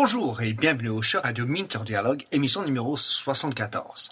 [0.00, 4.10] Bonjour et bienvenue au show Radio Minter Dialogue, émission numéro 74.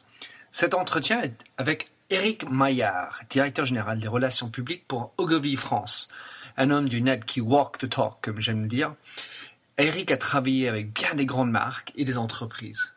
[0.51, 6.09] Cet entretien est avec Eric Maillard, directeur général des relations publiques pour Ogilvy France,
[6.57, 8.97] un homme du net qui walk the talk, comme j'aime le dire.
[9.79, 12.93] Eric a travaillé avec bien des grandes marques et des entreprises.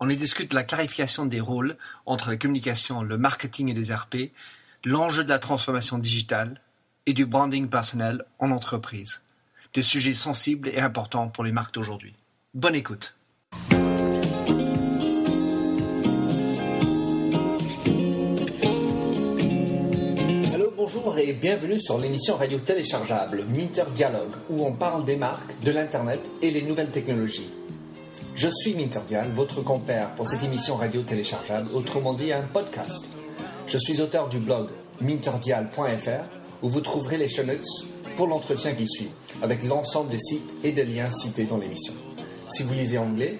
[0.00, 4.32] On y discute la clarification des rôles entre la communication, le marketing et les RP,
[4.84, 6.60] l'enjeu de la transformation digitale
[7.06, 9.20] et du branding personnel en entreprise.
[9.76, 12.14] Des sujets sensibles et importants pour les marques d'aujourd'hui.
[12.54, 13.14] Bonne écoute.
[20.54, 25.60] Allô, bonjour et bienvenue sur l'émission radio téléchargeable Minter Dialogue où on parle des marques,
[25.62, 27.50] de l'Internet et les nouvelles technologies.
[28.34, 33.10] Je suis Minterdial, votre compère pour cette émission radio téléchargeable, autrement dit un podcast.
[33.66, 34.68] Je suis auteur du blog
[35.02, 36.24] minterdial.fr
[36.62, 37.66] où vous trouverez les show notes
[38.16, 39.10] pour l'entretien qui suit,
[39.42, 41.92] avec l'ensemble des sites et des liens cités dans l'émission.
[42.48, 43.38] Si vous lisez anglais,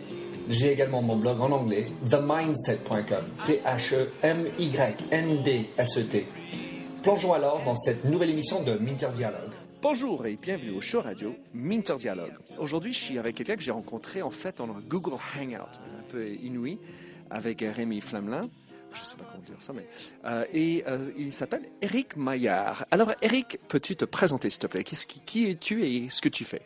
[0.49, 4.27] j'ai également mon blog en anglais, themindset.com, T-H-E-M-Y-N-D-S-E-T.
[7.03, 9.51] Plongeons alors dans cette nouvelle émission de Minter Dialogue.
[9.83, 12.33] Bonjour et bienvenue au show radio Minter Dialogue.
[12.59, 16.29] Aujourd'hui, je suis avec quelqu'un que j'ai rencontré en fait en Google Hangout, un peu
[16.29, 16.79] inouï,
[17.31, 18.49] avec Rémi Flamelin.
[18.97, 19.87] Je ne sais pas comment dire ça, mais.
[20.25, 22.87] Euh, et euh, il s'appelle Eric Maillard.
[22.91, 24.85] Alors, Eric, peux-tu te présenter, s'il te plaît?
[24.85, 26.63] Qui, qui es-tu et ce que tu fais?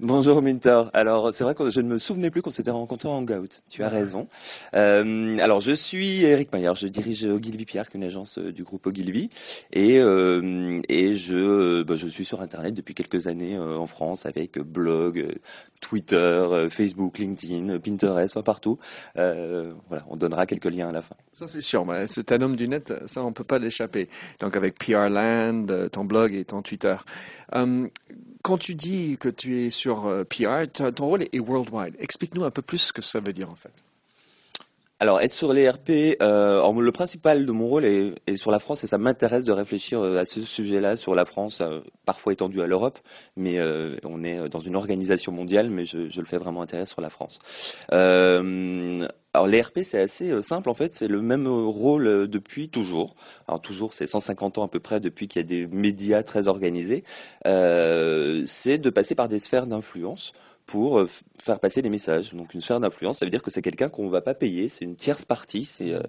[0.00, 0.84] Bonjour Minter.
[0.94, 3.62] Alors c'est vrai que je ne me souvenais plus qu'on s'était rencontrés en Hangout.
[3.68, 4.26] Tu as raison.
[4.74, 9.28] Euh, alors je suis Eric Maillard, je dirige Ogilvy Pierre, une agence du groupe Ogilvy,
[9.72, 14.26] et euh, et je bah, je suis sur Internet depuis quelques années euh, en France
[14.26, 15.38] avec blog,
[15.82, 18.78] Twitter, Facebook, LinkedIn, Pinterest, partout.
[19.14, 21.16] voilà, on donnera quelques liens à la fin.
[21.32, 21.84] Ça c'est sûr.
[22.06, 24.08] C'est un homme du net, ça on peut pas l'échapper.
[24.40, 26.96] Donc avec PR Land, ton blog et ton Twitter.
[28.42, 31.94] Quand tu dis que tu es sur euh, PR, ton rôle est worldwide.
[32.00, 33.72] Explique-nous un peu plus ce que ça veut dire en fait.
[35.02, 38.84] Alors, être sur les RP, euh, le principal de mon rôle est, sur la France
[38.84, 41.60] et ça m'intéresse de réfléchir euh, à ce sujet-là sur la France,
[42.06, 43.00] parfois étendu à l'Europe,
[43.36, 43.58] mais
[44.04, 47.40] on est dans une organisation mondiale, mais je, le fais vraiment intéressant sur la France.
[49.34, 52.68] Alors l'ERP c'est assez euh, simple en fait, c'est le même euh, rôle euh, depuis
[52.68, 53.14] toujours.
[53.48, 56.48] Alors toujours c'est 150 ans à peu près depuis qu'il y a des médias très
[56.48, 57.02] organisés.
[57.44, 60.34] c'est de passer par des sphères d'influence
[60.66, 61.08] pour euh,
[61.42, 62.34] faire passer des messages.
[62.34, 64.68] Donc une sphère d'influence, ça veut dire que c'est quelqu'un qu'on ne va pas payer,
[64.68, 66.00] c'est une tierce partie, c'est euh,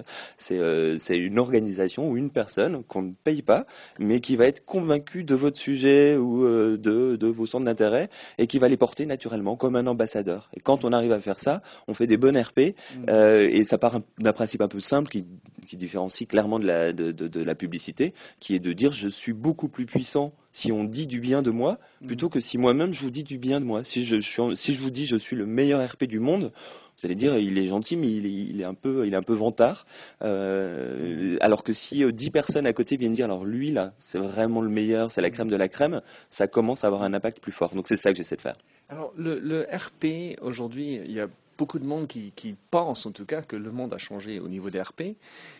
[0.52, 3.66] euh, c'est une organisation ou une personne qu'on ne paye pas,
[4.00, 6.78] mais qui va être convaincue de votre sujet ou de,
[7.16, 10.50] de vos centres d'intérêt et qui va les porter naturellement comme un ambassadeur.
[10.56, 13.10] Et quand on arrive à faire ça, on fait des bonnes RP mmh.
[13.10, 15.26] et ça part d'un principe un peu simple qui,
[15.68, 19.08] qui différencie clairement de la, de, de, de la publicité, qui est de dire je
[19.08, 22.08] suis beaucoup plus puissant si on dit du bien de moi, mm.
[22.08, 23.84] plutôt que si moi-même je vous dis du bien de moi.
[23.84, 24.22] Si je,
[24.56, 26.54] si je vous dis je suis le meilleur RP du monde,
[26.98, 29.34] vous allez dire il est gentil mais il est, un peu il est un peu
[29.34, 29.86] vantard.
[30.22, 34.20] Euh, alors que si euh, dix personnes à côté viennent dire alors lui là c'est
[34.20, 37.40] vraiment le meilleur, c'est la crème de la crème, ça commence à avoir un impact
[37.42, 37.74] plus fort.
[37.74, 38.56] Donc c'est ça que j'essaie de faire.
[38.90, 41.28] Alors le, le RP aujourd'hui il y a
[41.58, 44.48] beaucoup de monde qui, qui, pense en tout cas que le monde a changé au
[44.48, 45.16] niveau des RP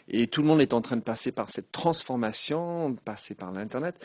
[0.08, 4.04] et tout le monde est en train de passer par cette transformation, passer par l'Internet.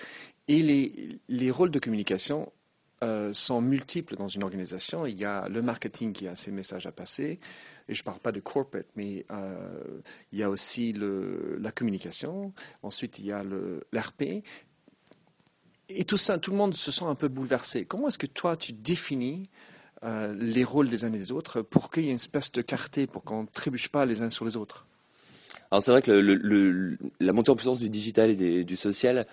[0.49, 2.51] Et les, les rôles de communication
[3.05, 5.07] euh, sont multiples dans une organisation.
[5.07, 7.39] Il y a le marketing qui a ses messages à passer,
[7.89, 10.01] et je ne parle pas de corporate, mais euh,
[10.33, 12.53] il y a aussi la communication.
[12.83, 13.45] Ensuite, il y a
[13.93, 14.43] l'RP.
[15.89, 17.85] Et tout ça, tout le monde se sent un peu bouleversé.
[17.85, 19.49] Comment est-ce que toi, tu définis
[20.03, 22.63] euh, les rôles des uns et des autres pour qu'il y ait une espèce de
[22.63, 24.87] clarté, pour qu'on ne trébuche pas les uns sur les autres?
[25.71, 29.27] Alors c'est vrai que la montée en puissance du digital et du social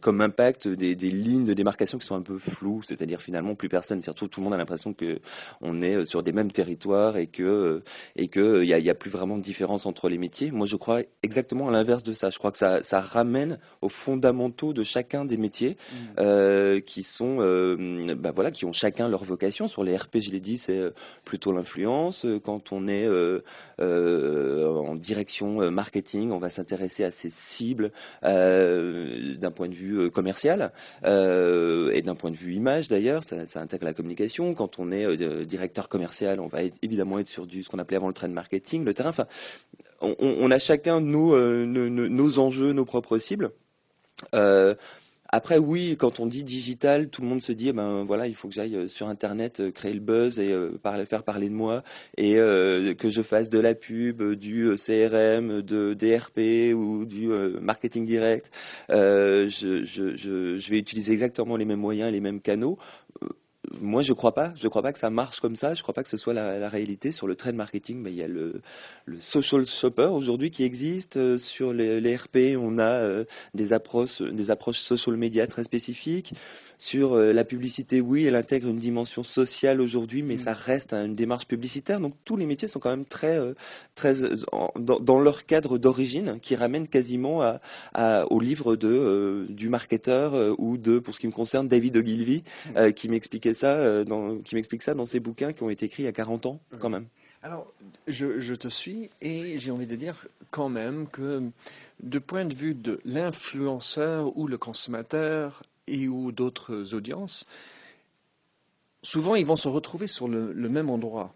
[0.00, 3.68] comme impact des, des, lignes de démarcation qui sont un peu floues, c'est-à-dire finalement plus
[3.68, 5.18] personne, surtout tout le monde a l'impression que
[5.60, 7.82] on est sur des mêmes territoires et que
[8.16, 10.50] et que il y a, y a, plus vraiment de différence entre les métiers.
[10.50, 12.30] Moi, je crois exactement à l'inverse de ça.
[12.30, 15.96] Je crois que ça, ça ramène aux fondamentaux de chacun des métiers mmh.
[16.20, 19.68] euh, qui sont, euh, bah voilà, qui ont chacun leur vocation.
[19.68, 20.80] Sur les RP, je l'ai dit, c'est
[21.24, 22.26] plutôt l'influence.
[22.44, 23.40] Quand on est euh,
[23.80, 27.90] en direction marketing, on va s'intéresser à ses cibles.
[29.38, 30.72] D'un point de vue euh, commercial
[31.04, 34.54] euh, et d'un point de vue image d'ailleurs, ça, intègre la communication.
[34.54, 37.96] Quand on est euh, directeur commercial, on va évidemment être sur du ce qu'on appelait
[37.96, 39.10] avant le trade marketing, le terrain.
[39.10, 39.26] Enfin,
[40.00, 41.36] on, a chacun nos,
[41.66, 43.50] nos, enjeux, nos propres cibles.
[45.34, 48.36] Après, oui, quand on dit digital, tout le monde se dit, eh ben voilà, il
[48.36, 51.54] faut que j'aille euh, sur Internet euh, créer le buzz et euh, faire parler de
[51.54, 51.82] moi
[52.16, 57.28] et que je fasse de la pub, du CRM, de DRP ou du
[57.60, 58.52] marketing direct.
[58.88, 62.78] Je, je, vais utiliser exactement les mêmes moyens, les mêmes canaux
[63.80, 64.52] moi, je crois pas.
[64.56, 65.74] Je crois pas que ça marche comme ça.
[65.74, 67.12] Je crois pas que ce soit la, réalité.
[67.12, 68.60] Sur le trade marketing, mais il y a le,
[69.06, 71.16] le social shopper aujourd'hui qui existe.
[71.16, 73.24] Euh, sur les, les, RP, on a euh,
[73.54, 76.34] des approches, des approches social media très spécifiques.
[76.76, 80.38] Sur euh, la publicité, oui, elle intègre une dimension sociale aujourd'hui, mais mm.
[80.38, 82.00] ça reste une démarche publicitaire.
[82.00, 83.38] Donc tous les métiers sont quand même très,
[83.94, 84.14] très
[84.76, 87.60] dans, leur cadre d'origine, qui ramène quasiment à,
[87.94, 92.42] à, au livre de du marketeur ou de, pour ce qui me concerne, David Ogilvy,
[92.74, 92.92] mm.
[92.92, 96.02] qui m'expliquait ça, euh, dans, qui m'explique ça dans ses bouquins qui ont été écrits
[96.02, 97.06] il y a 40 ans, quand même.
[97.42, 97.70] Alors,
[98.06, 101.42] je, te suis et j'ai envie de dire quand même que,
[102.02, 107.44] de point de vue de l'influenceur ou le consommateur et ou d'autres audiences,
[109.02, 111.34] souvent ils vont se retrouver sur le, même endroit,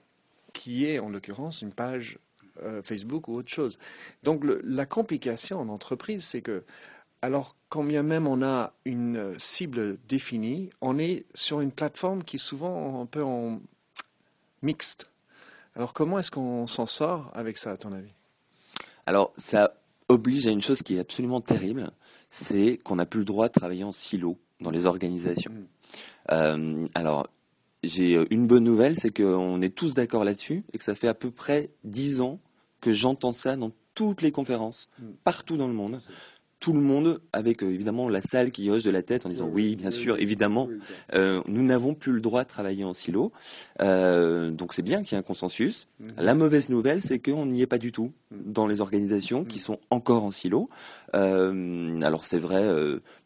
[0.55, 2.19] qui est en l'occurrence une page
[2.63, 3.79] euh, Facebook ou autre chose.
[4.23, 6.65] Donc la complication en entreprise, c'est que
[7.23, 12.37] alors, quand bien même on a une cible définie, on est sur une plateforme qui
[12.37, 13.61] est souvent un peu en
[14.63, 15.11] mixte.
[15.75, 18.13] Alors, comment est-ce qu'on s'en sort avec ça, à ton avis?
[19.07, 19.75] Alors, ça
[20.09, 21.91] oblige à une chose qui est absolument terrible,
[22.31, 25.53] c'est qu'on n'a plus le droit de travailler en silo dans les organisations.
[25.53, 25.67] Mm.
[26.33, 27.29] Euh, alors,
[27.83, 31.15] j'ai une bonne nouvelle, c'est qu'on est tous d'accord là-dessus et que ça fait à
[31.15, 32.41] peu près dix ans
[32.81, 35.11] que j'entends ça dans toutes les conférences, mm.
[35.25, 36.01] partout dans le monde
[36.61, 39.49] tout le monde, avec euh, évidemment la salle qui hoche de la tête en disant
[39.53, 40.69] oui, bien sûr, évidemment,
[41.15, 43.33] euh, nous n'avons plus le droit de travailler en silo.
[43.81, 45.87] Euh, donc c'est bien qu'il y ait un consensus.
[46.01, 46.09] Mhm.
[46.19, 49.63] La mauvaise nouvelle, c'est qu'on n'y est pas du tout dans les organisations qui mhm.
[49.63, 50.69] sont encore en silo.
[51.13, 52.65] Alors c'est vrai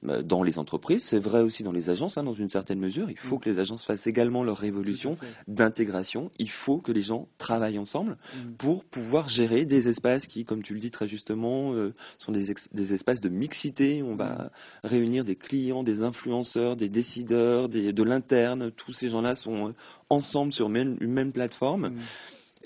[0.02, 3.10] bah, dans les entreprises, c'est vrai aussi dans les agences, hein, dans une certaine mesure.
[3.10, 5.16] Il faut que les agences fassent également leur révolution
[5.48, 6.30] d'intégration.
[6.38, 8.16] Il faut que les gens travaillent ensemble
[8.58, 11.74] pour pouvoir gérer des espaces qui, comme tu le dis très justement,
[12.18, 14.02] sont des, des espaces de mixité.
[14.02, 14.50] On va
[14.84, 18.70] réunir des clients, des influenceurs, des décideurs, de l'interne.
[18.70, 19.72] Tous ces gens-là sont euh,
[20.10, 21.92] ensemble sur une même plateforme.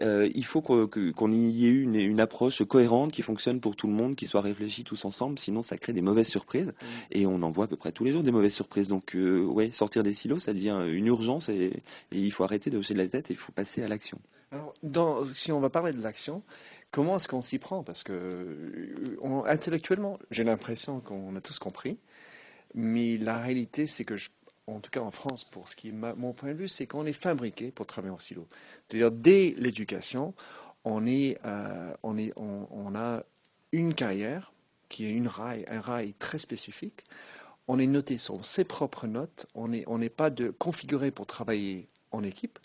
[0.03, 3.93] Euh, il faut qu'on y ait une, une, approche cohérente qui fonctionne pour tout le
[3.93, 6.69] monde, qui soit réfléchie tous ensemble, sinon ça crée des mauvaises surprises.
[6.69, 6.87] Mm.
[7.13, 8.89] Et on en voit à peu près tous les jours des mauvaises surprises.
[8.89, 11.83] Donc, euh, ouais, sortir des silos, ça devient une urgence et,
[12.13, 14.19] il faut arrêter de hocher de la tête et il faut passer à l'action.
[14.53, 16.43] Alors, dans, si on va parler de l'action,
[16.91, 17.83] Comment est-ce qu'on s'y prend?
[17.83, 21.99] Parce que euh, intellectuellement, j'ai l'impression qu'on a tous compris,
[22.75, 24.15] mais la réalité, c'est que,
[24.67, 27.07] en tout cas en France, pour ce qui est mon point de vue, c'est qu'on
[27.07, 28.47] est fabriqué pour travailler en silo.
[28.89, 30.35] C'est-à-dire, dès l'éducation,
[30.85, 33.23] on, est, euh, on, est, on, a
[33.73, 34.53] une carrière
[34.89, 37.05] qui est une rail, un rail très spécifique.
[37.69, 39.47] On est noté sur ses propres notes.
[39.55, 42.59] On n'est on pas de, configuré pour travailler en équipe,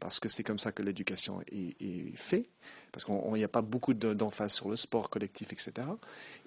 [0.00, 2.48] parce que c'est comme ça que l'éducation est, est faite
[2.96, 5.86] parce qu'il n'y a pas beaucoup d'emphase sur le sport collectif, etc.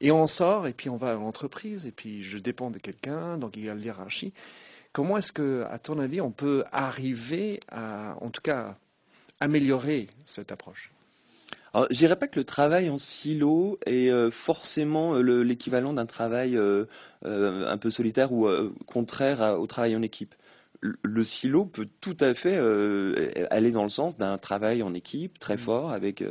[0.01, 3.37] Et on sort, et puis on va à l'entreprise, et puis je dépends de quelqu'un,
[3.37, 4.33] donc il y a la hiérarchie.
[4.91, 8.77] Comment est-ce que, à ton avis, on peut arriver à, en tout cas,
[9.39, 10.91] améliorer cette approche?
[11.73, 16.07] Alors, je dirais pas que le travail en silo est euh, forcément euh, l'équivalent d'un
[16.07, 16.85] travail euh,
[17.23, 18.47] un peu solitaire ou
[18.87, 20.35] contraire au travail en équipe
[20.81, 22.57] le silo peut tout à fait
[23.51, 25.59] aller dans le sens d'un travail en équipe très mm.
[25.59, 26.23] fort avec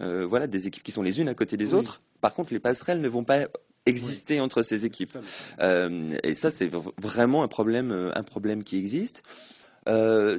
[0.00, 2.00] voilà des équipes qui sont les unes à côté des autres.
[2.20, 3.46] Par contre, les passerelles ne vont pas
[3.86, 5.16] exister entre ces équipes.
[5.60, 6.70] et ça, c'est
[7.00, 9.22] vraiment un problème, un problème qui existe.
[9.86, 10.38] Le,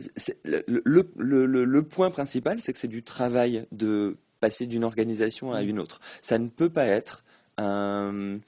[1.15, 5.69] le, point principal, c'est que c'est du travail de passer d'une organisation à mm.
[5.69, 5.99] une autre.
[6.21, 7.23] Ça ne peut pas être
[7.57, 8.39] un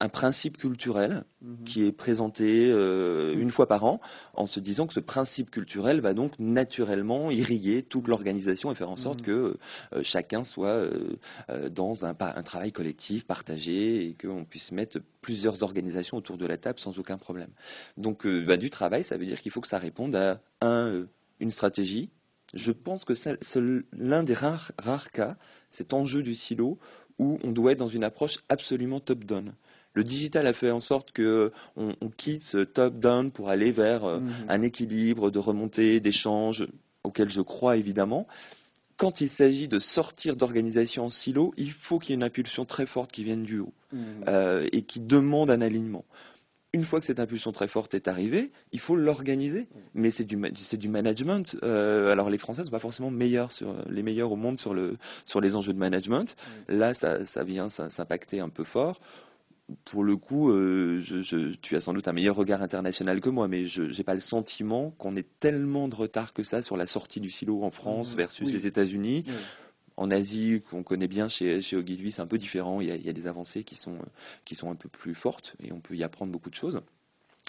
[0.00, 1.64] un principe culturel mhm.
[1.64, 4.00] qui est présenté euh, une fois par an
[4.34, 8.90] en se disant que ce principe culturel va donc naturellement irriguer toute l'organisation et faire
[8.90, 9.26] en sorte mhm.
[9.26, 9.56] que
[9.94, 15.62] euh, chacun soit euh, dans un, un, travail collectif partagé et qu'on puisse mettre plusieurs
[15.62, 17.50] organisations autour de la table sans aucun problème.
[17.96, 21.06] Donc bah, du travail, ça veut dire qu'il faut que ça réponde à un,
[21.40, 22.10] une stratégie.
[22.54, 23.38] Je pense que c'est
[23.92, 25.36] l'un des rares, rares cas,
[25.70, 26.78] cet enjeu du silo,
[27.18, 29.54] où on doit être dans une approche absolument top-down.
[29.96, 34.20] Le digital a fait en sorte que on, quitte ce top-down pour aller vers euh,
[34.20, 34.30] mhm.
[34.50, 36.68] un équilibre de remontée, d'échange,
[37.02, 38.26] auquel je crois évidemment.
[38.98, 42.66] Quand il s'agit de sortir d'organisation en silo, il faut qu'il y ait une impulsion
[42.66, 44.00] très forte qui vienne du haut mhm.
[44.28, 46.04] euh, et qui demande un alignement
[46.72, 49.60] une fois que cette impulsion très forte est arrivée, il faut l'organiser.
[49.60, 49.80] Mhm.
[49.94, 51.56] Mais c'est du, c'est du management.
[51.62, 54.74] Euh, alors les Français ne sont pas forcément meilleurs sur, les meilleurs au monde sur,
[54.74, 56.36] le, sur les enjeux de management.
[56.68, 59.00] Là, ça, ça vient s'impacter un peu fort
[59.84, 61.02] pour le coup, euh,
[61.60, 64.20] tu as sans doute un meilleur regard international que moi, mais je n'ai pas le
[64.20, 68.14] sentiment qu'on ait tellement de retard que ça sur la sortie du silo en France
[68.14, 68.16] mmh.
[68.16, 69.24] versus les États-Unis.
[69.96, 72.80] En Asie, qu'on connaît bien chez, chez Ogilvy, c'est un peu différent.
[72.80, 73.98] Il y, a, des avancées qui sont,
[74.44, 76.82] qui sont un peu plus fortes et on peut y apprendre beaucoup de choses.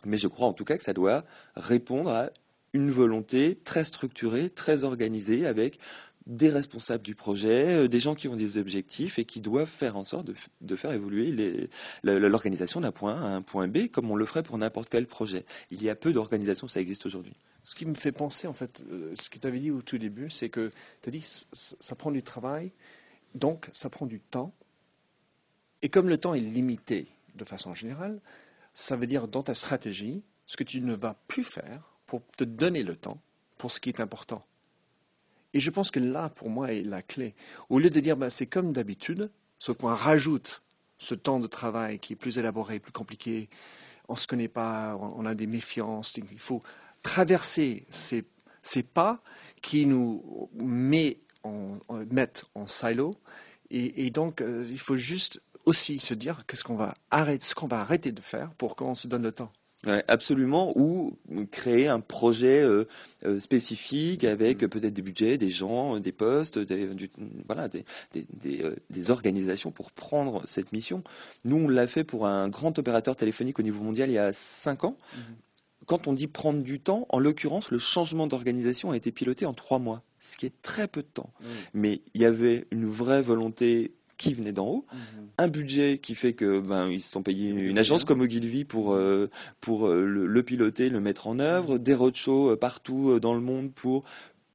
[0.05, 2.29] Mais je crois en tout cas que ça doit répondre à
[2.73, 5.79] une volonté très structurée, très organisée, avec
[6.27, 9.95] des responsables du projet, euh, des gens qui ont des objectifs et qui doivent faire
[9.95, 10.29] en sorte
[10.61, 11.69] de, faire évoluer
[12.03, 15.07] l'organisation d'un point A à un point B, comme on le ferait pour n'importe quel
[15.07, 15.45] projet.
[15.71, 17.33] Il y a peu d'organisations, ça existe aujourd'hui.
[17.63, 19.97] Ce qui me fait penser, en fait, euh, ce que tu avais dit au tout
[19.97, 22.71] début, c'est que tu as dit ça prend du travail,
[23.33, 24.53] donc ça prend du temps.
[25.81, 28.19] Et comme le temps est limité de façon générale,
[28.73, 32.43] ça veut dire dans ta stratégie, ce que tu ne vas plus faire pour te
[32.43, 33.21] donner le temps
[33.57, 34.43] pour ce qui est important.
[35.57, 37.33] Et je pense que là, pour moi, est la clé.
[37.69, 40.61] Au lieu de dire, ben, c'est comme d'habitude, sauf qu'on rajoute
[40.99, 43.49] ce temps de travail qui est plus élaboré, plus compliqué,
[44.07, 46.61] on ne se connaît pas, on a des méfiances, il faut
[47.01, 48.23] traverser ces,
[48.83, 49.19] pas
[49.63, 51.79] qui nous met en,
[52.11, 53.15] mettent en silo.
[53.71, 57.65] Et, donc, euh, il faut juste aussi se dire qu'est-ce qu'on va arrêter, ce qu'on
[57.65, 59.51] va arrêter de faire pour qu'on se donne le temps
[60.07, 61.17] absolument, ou
[61.51, 62.85] créer un projet euh,
[63.25, 64.69] euh, spécifique avec mm.
[64.69, 66.89] peut-être des budgets, des gens, des postes, des,
[67.45, 67.85] voilà, des,
[68.45, 71.03] euh, des, organisations pour prendre cette mission.
[71.45, 74.33] Nous, on l'a fait pour un grand opérateur téléphonique au niveau mondial il y a
[74.33, 74.97] cinq ans.
[75.13, 75.21] Mm-hmm.
[75.85, 79.53] Quand on dit prendre du temps, en l'occurrence, le changement d'organisation a été piloté en
[79.53, 81.31] trois mois, ce qui est très peu de temps.
[81.39, 81.45] Mm.
[81.75, 85.27] Mais il y avait une vraie volonté qui venait d'en haut, mhm.
[85.37, 88.93] un budget qui fait que ben ils se sont payés une agence comme Ogilvy pour
[88.93, 89.29] euh,
[89.61, 93.71] pour euh, le, piloter, le mettre en œuvre, des roadshows euh, partout dans le monde
[93.73, 94.03] pour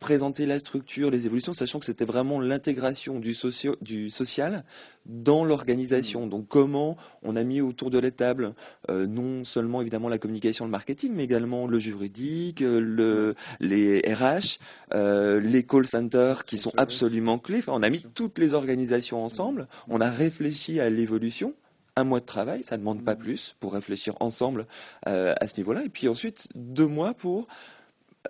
[0.02, 3.36] présenter la structure, les évolutions, sachant que c'était vraiment l'intégration du,
[3.80, 4.64] du, social
[5.06, 6.26] dans l'organisation.
[6.26, 6.28] Mm.
[6.28, 8.54] Donc comment on a mis autour de la table
[8.90, 14.00] euh, non seulement évidemment la communication, le marketing, mais également le juridique, euh, le, les
[14.00, 14.58] RH,
[14.92, 17.62] euh, les call centers qui sont absolument clés.
[17.68, 21.54] on a mis toutes les organisations ensemble, on a réfléchi à l'évolution
[21.94, 24.66] un mois de travail, ça ne demande pas plus pour réfléchir ensemble
[25.04, 25.84] à ce niveau-là.
[25.84, 27.48] Et puis ensuite, deux mois pour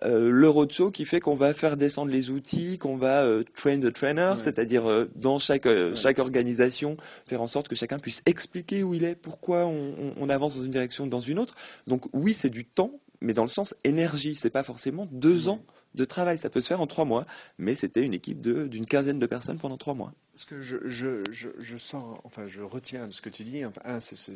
[0.05, 3.79] euh, le roadshow qui fait qu'on va faire descendre les outils, qu'on va euh, train
[3.79, 6.97] the trainer, c'est-à-dire euh, dans chaque chaque organisation
[7.27, 10.71] faire en sorte que chacun puisse expliquer où il est, pourquoi on, avance dans une
[10.71, 11.55] direction ou dans une autre.
[11.87, 14.35] Donc oui, c'est du temps, mais dans le sens énergie.
[14.35, 15.63] C'est pas forcément deux ans
[15.95, 16.39] de travail.
[16.39, 17.27] Ça peut se faire en trois mois,
[17.59, 20.15] mais c'était une équipe d'une quinzaine de personnes pendant trois mois.
[20.35, 23.83] Ce que je, je, je, sens, enfin, je retiens de ce que tu dis, enfin,
[23.85, 24.35] un, c'est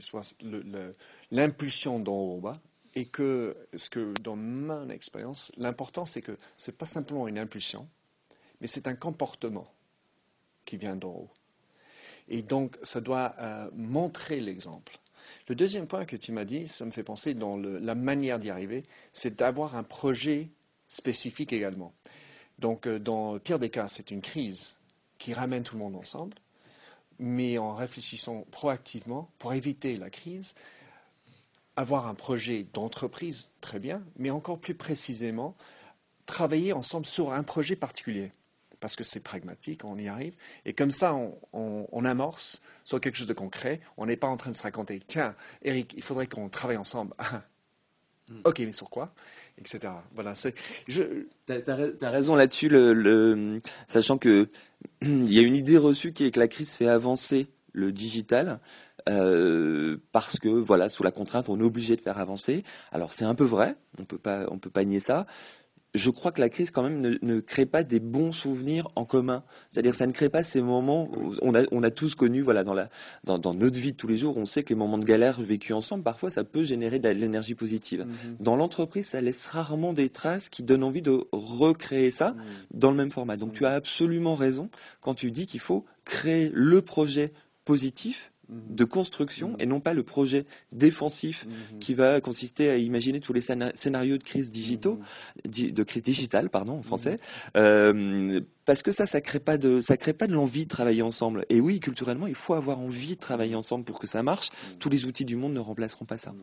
[1.31, 2.61] l'impulsion d'en haut bas,
[2.97, 7.39] et que, ce que dans mon expérience, l'important, c'est que ce n'est pas simplement une
[7.39, 7.87] impulsion,
[8.61, 9.71] mais c'est un comportement
[10.65, 11.31] qui vient d'en haut.
[12.29, 14.99] Et donc, ça doit euh, montrer l'exemple.
[15.47, 18.49] Le deuxième point que tu m'as dit, ça me fait penser dans la manière d'y
[18.49, 20.49] arriver, c'est d'avoir un projet
[20.89, 21.93] spécifique également.
[22.59, 24.77] Donc, euh, dans le pire des cas, c'est une crise
[25.19, 26.37] qui ramène tout le monde ensemble,
[27.19, 30.55] mais en réfléchissant proactivement pour éviter la crise,
[31.77, 35.55] avoir un projet d'entreprise, très bien, mais encore plus précisément,
[36.25, 38.33] travailler ensemble sur un projet particulier.
[38.81, 40.37] Parce que c'est pragmatique, on y arrive.
[40.65, 41.17] Et comme ça,
[41.53, 43.81] on, amorce sur quelque chose de concret.
[43.97, 47.15] On n'est pas en train de se raconter, tiens, Eric, il faudrait qu'on travaille ensemble.
[48.29, 48.41] Hmm.
[48.43, 49.15] ok, mais sur quoi
[49.57, 49.79] Etc.
[50.13, 50.33] Voilà.
[50.35, 54.49] Tu as, raison là-dessus, le, sachant que
[55.01, 58.59] il y a une idée reçue qui est que la crise fait avancer le digital.
[59.09, 62.65] Euh, parce que voilà, sous la contrainte, on est obligé de faire avancer.
[62.93, 65.27] Alors c'est un peu vrai, on peut pas, on peut pas nier ça.
[65.95, 69.07] Je crois que la crise quand même ne, ne crée pas des bons souvenirs en
[69.07, 69.45] commun.
[69.71, 71.09] C'est-à-dire, ça ne crée pas ces moments.
[71.17, 72.91] Où on a, on a tous connu, voilà, dans la,
[73.25, 75.41] dans, dans, notre vie de tous les jours, on sait que les moments de galère
[75.41, 78.03] vécus ensemble, parfois, ça peut générer de l'énergie positive.
[78.03, 78.37] Mm-hmm.
[78.41, 82.43] Dans l'entreprise, ça laisse rarement des traces qui donnent envie de recréer ça mm.
[82.75, 83.39] dans le même format.
[83.39, 84.69] Donc, tu as absolument raison
[85.01, 87.33] quand tu dis qu'il faut créer le projet
[87.65, 89.57] positif de construction mhm.
[89.61, 91.79] et non pas le projet défensif mhm.
[91.79, 95.01] qui va consister à imaginer tous les scénarios de crise digitaux,
[95.45, 95.73] mhm.
[95.73, 97.19] de crise digitale pardon en français,
[97.57, 101.03] euh, parce que ça ça crée pas de ça crée pas de l'envie de travailler
[101.03, 101.45] ensemble.
[101.49, 104.51] Et oui, culturellement, il faut avoir envie de travailler ensemble pour que ça marche.
[104.79, 106.35] Tous les outils du monde ne remplaceront pas ça.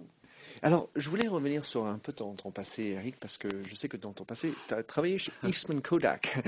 [0.62, 3.90] Alors, je voulais revenir sur un peu ton, ton passé, Eric, parce que je sais
[3.90, 6.42] que dans ton passé, tu as travaillé chez Eastman Kodak.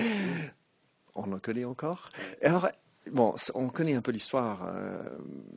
[1.15, 2.09] On en connaît encore.
[2.41, 2.69] Alors,
[3.11, 4.97] Bon, on connaît un peu l'histoire euh,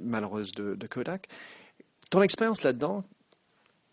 [0.01, 1.29] malheureuse de, Kodak.
[2.11, 3.05] Ton expérience là-dedans,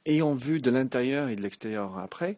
[0.05, 2.37] ayant vu de l'intérieur et de l'extérieur après,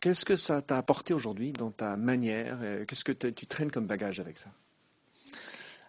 [0.00, 4.20] qu'est-ce que ça t'a apporté aujourd'hui dans ta manière Qu'est-ce que tu traînes comme bagage
[4.20, 4.50] avec ça?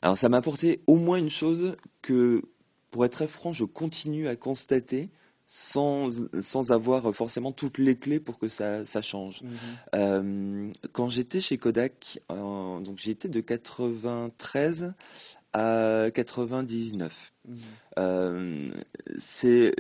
[0.02, 2.44] Alors, ça m'a apporté au moins une chose que,
[2.92, 5.10] pour être très franc, je continue à constater
[5.48, 6.10] sans,
[6.42, 9.44] sans avoir forcément toutes les clés pour que ça, ça change.
[9.44, 9.50] Mhm.
[9.96, 14.94] Euh, quand j'étais chez Kodak, donc j'étais de 93
[15.56, 17.34] à 99.
[17.98, 18.72] Euh,
[19.18, 19.74] c'est,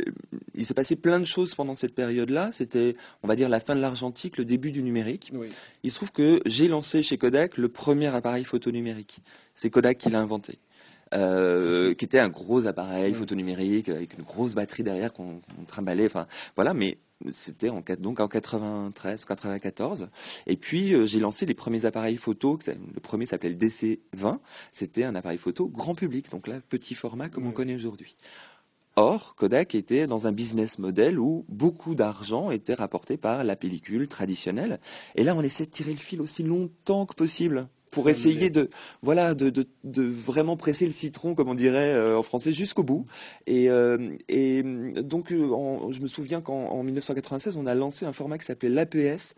[0.53, 2.51] il s'est passé plein de choses pendant cette période-là.
[2.53, 5.33] C'était, on va dire, la fin de l'argentique, le début du numérique.
[5.83, 9.19] Il se trouve que j'ai lancé chez Kodak le premier appareil photo numérique.
[9.53, 10.59] C'est Kodak qui l'a inventé.
[11.13, 16.07] Euh, qui était un gros appareil photo numérique avec une grosse batterie derrière qu'on trimballait.
[16.07, 16.97] Enfin, voilà, mais
[17.31, 20.09] c'était en, donc en 93, 94.
[20.47, 22.57] Et puis euh, j'ai lancé les premiers appareils photo.
[22.67, 24.39] Le premier s'appelait le DC20.
[24.71, 28.17] C'était un appareil photo grand public, donc là petit format comme on connaît aujourd'hui.
[28.97, 34.07] Or, Kodak était dans un business model où beaucoup d'argent était rapporté par la pellicule
[34.07, 34.79] traditionnelle.
[35.15, 38.69] Et là, on essaie de tirer le fil aussi longtemps que possible pour essayer de
[39.01, 42.83] voilà de, de, de, vraiment presser le citron comme on dirait euh, en français jusqu'au
[42.83, 43.05] bout
[43.47, 48.37] et, euh, et donc euh, je me souviens qu'en 1996 on a lancé un format
[48.37, 49.33] qui s'appelait l'APS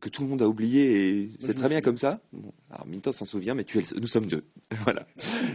[0.00, 2.18] que tout le monde a oublié et c'est très bien comme ça.
[2.32, 4.42] Bon, alors Milton s'en souvient, mais tu es, nous sommes deux.
[4.82, 5.06] voilà.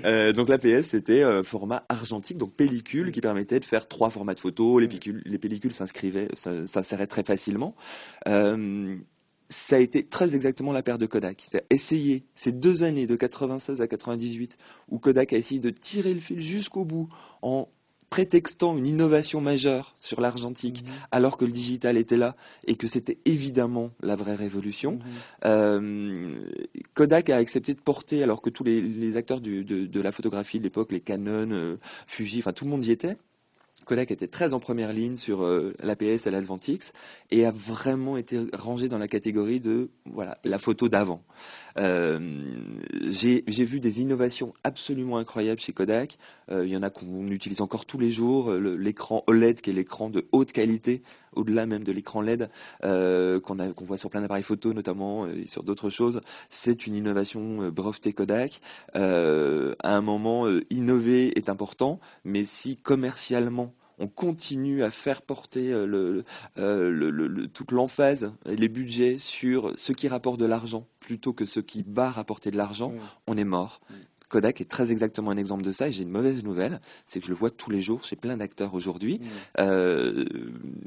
[0.05, 4.39] Euh, donc l'APS c'était format argentique, donc pellicule qui permettait de faire trois formats de
[4.39, 4.79] photos.
[4.79, 6.29] Les, pellicules, les pellicules s'inscrivaient,
[6.65, 7.75] s'inséraient très facilement.
[8.29, 8.95] Euh,
[9.49, 11.41] ça a été très exactement la paire de Kodak.
[11.41, 14.57] C'est-à-dire essayer ces deux années de 96 à 98
[14.89, 17.07] où Kodak a essayé de tirer le fil jusqu'au bout
[17.41, 17.69] en
[18.09, 20.93] prétextant une innovation majeure sur l'argentique mhm.
[21.11, 22.35] alors que le digital était là
[22.65, 24.93] et que c'était évidemment la vraie révolution.
[24.93, 25.01] Mhm.
[25.45, 26.29] Euh,
[26.93, 30.91] Kodak a accepté de porter alors que tous les, acteurs de, la photographie de l'époque,
[30.91, 31.75] les Canon, euh,
[32.07, 33.17] Fuji, enfin tout le monde y était,
[33.87, 36.91] Kodak était très en première ligne sur euh, l'APS et l'Advantix
[37.31, 41.23] et a vraiment été rangé dans la catégorie de voilà la photo d'avant.
[41.79, 42.19] Euh,
[43.09, 46.17] j'ai vu des innovations absolument incroyables chez Kodak.
[46.51, 48.51] Euh, il y en a qu'on utilise encore tous les jours.
[48.53, 51.03] L'écran OLED, qui est l'écran de haute qualité,
[51.33, 52.49] au-delà même de l'écran LED
[52.81, 56.21] qu'on voit sur plein d'appareils photo notamment et sur d'autres choses.
[56.49, 58.61] C'est une innovation brevetée Kodak.
[58.93, 58.99] à
[59.83, 66.23] un moment, innover est important, mais si commercialement on continue à faire porter euh,
[66.57, 71.85] euh, toute l'emphase les budgets sur ce qui rapporte de l'argent plutôt que ce qui
[71.87, 72.93] va rapporter de l'argent,
[73.27, 73.81] on est mort.
[74.29, 77.25] Kodak est très exactement un exemple de ça et j'ai une mauvaise nouvelle, c'est que
[77.25, 79.21] je le vois tous les jours chez plein d'acteurs aujourd'hui.
[79.59, 80.25] Euh,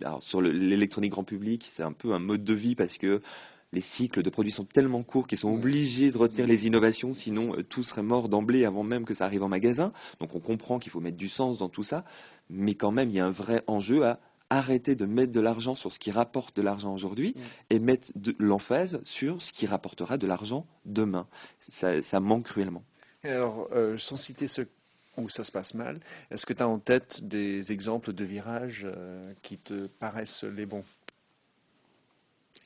[0.03, 3.23] alors sur l'électronique grand public, c'est un peu un mode de vie parce que
[3.72, 7.54] les cycles de produits sont tellement courts qu'ils sont obligés de retenir les innovations, sinon
[7.68, 9.92] tout serait mort d'emblée avant même que ça arrive en magasin.
[10.18, 12.04] Donc on comprend qu'il faut mettre du sens dans tout ça
[12.50, 14.18] mais quand même, il y a un vrai enjeu à
[14.50, 17.37] arrêter de mettre de l'argent sur ce qui rapporte de l'argent aujourd'hui
[17.70, 21.28] et mettre de l'emphase sur ce qui rapportera de l'argent demain.
[21.68, 22.83] Ça, manque cruellement.
[23.22, 24.62] alors, euh, sans citer ce
[25.16, 28.87] où ça se passe mal, est-ce que tu as en tête des exemples de virages
[28.87, 30.85] euh, qui te paraissent les bons?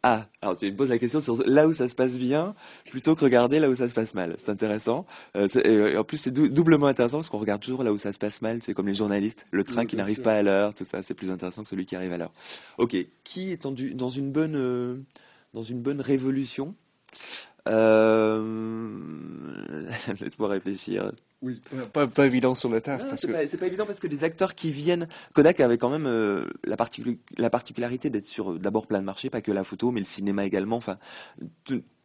[0.07, 2.55] Ah, alors tu me poses la question sur là où ça se passe bien,
[2.91, 4.35] plutôt que regarder là où ça se passe mal.
[4.37, 5.07] C'est intéressant.
[5.35, 8.19] Euh, et en plus, c'est doublement intéressant parce qu'on regarde toujours là où ça se
[8.19, 8.59] passe mal.
[8.61, 11.03] C'est comme les journalistes, le train qui n'arrive pas à l'heure, tout ça.
[11.03, 12.33] C'est plus intéressant que celui qui arrive à l'heure.
[12.77, 14.97] Ok, qui est dans une bonne, euh,
[15.55, 16.75] dans une bonne révolution?
[17.69, 18.43] Euh...
[20.21, 21.13] Laisse-moi réfléchir.
[21.43, 21.61] Oui,
[21.93, 23.03] pas, pas, évident sur le taf.
[23.17, 23.57] C'est que...
[23.57, 25.09] pas, évident parce que les acteurs qui viennent.
[25.35, 26.77] Kodak avait quand même euh, la,
[27.37, 30.45] la, particularité d'être sur d'abord plein de marchés, pas que la photo, mais le cinéma
[30.45, 30.77] également.
[30.77, 30.99] Enfin,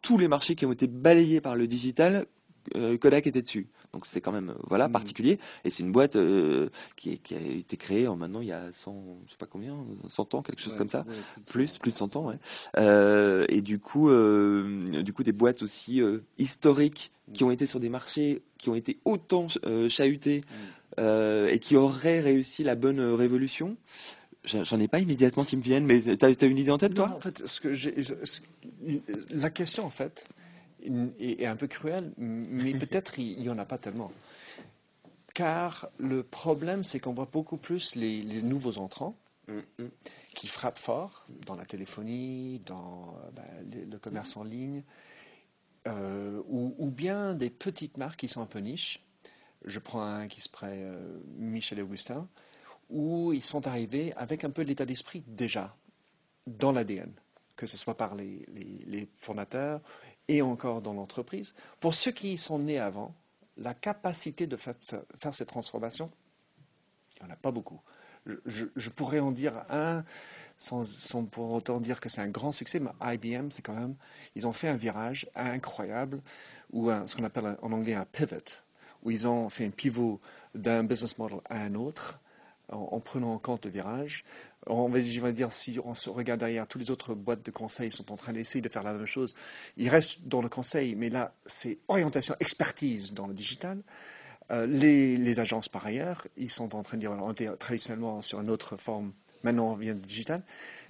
[0.02, 2.26] tous les marchés qui ont été balayés par le digital,
[2.76, 3.68] euh, Kodak était dessus.
[3.92, 4.92] Donc c'était quand même euh, voilà mm.
[4.92, 5.38] particulier.
[5.64, 8.72] Et c'est une boîte euh, qui, qui, a été créée en maintenant il y a
[8.72, 9.76] 100, je sais pas combien,
[10.08, 11.04] 100 ans, quelque chose comme ça,
[11.48, 12.28] plus, plus de 100 ans.
[12.28, 12.38] Ouais.
[12.78, 16.02] Euh, et du coup, du coup des boîtes aussi
[16.38, 17.32] historiques mm.
[17.32, 19.46] qui ont été sur des marchés qui ont été autant
[19.88, 20.42] chahutés
[20.98, 21.48] mm.
[21.48, 23.76] et qui auraient réussi la bonne révolution.
[24.44, 27.12] J'en ai pas immédiatement qui me viennent, mais tu as, une idée en tête, toi?
[27.14, 27.74] En fait, ce que
[29.30, 30.24] la question, en fait,
[31.18, 34.12] est, un peu cruel, mais peut-être il n'y en a pas tellement.
[35.34, 39.16] Car le problème, c'est qu'on voit beaucoup plus les, nouveaux entrants
[40.34, 44.82] qui frappent fort dans la téléphonie, dans ben, le, commerce en ligne,
[45.86, 49.02] euh, ou, bien des petites marques qui sont un peu niches.
[49.64, 52.28] Je prends un qui se prête, euh, Michel Augustin,
[52.88, 55.76] où ils sont arrivés avec un peu l'état d'esprit déjà
[56.46, 57.12] dans l'ADN,
[57.56, 58.46] que ce soit par les,
[58.86, 59.80] les fondateurs
[60.30, 61.54] et encore dans l'entreprise.
[61.80, 63.14] Pour ceux qui sont nés avant,
[63.56, 64.74] la capacité de faire,
[65.18, 66.08] faire cette transformation,
[67.18, 67.80] il n'y en a pas beaucoup.
[68.46, 70.04] Je, pourrais en dire un,
[70.56, 70.84] sans,
[71.24, 73.96] pour autant dire que c'est un grand succès, mais IBM, c'est quand même,
[74.36, 76.22] ils ont fait un virage incroyable,
[76.72, 78.62] ou ce qu'on appelle en anglais un pivot,
[79.02, 80.20] où ils ont fait un pivot
[80.54, 82.20] d'un business model à un autre,
[82.68, 84.24] en, prenant en compte le virage.
[84.66, 88.16] On va, dire, si on regarde derrière, toutes les autres boîtes de conseil sont en
[88.16, 89.34] train d'essayer de faire la même chose.
[89.78, 93.82] Ils restent dans le conseil, mais là, c'est orientation, expertise dans le digital.
[94.50, 98.50] Euh, les, agences, par ailleurs, ils sont en train de dire, on traditionnellement sur une
[98.50, 99.12] autre forme,
[99.44, 100.42] maintenant on vient de digital.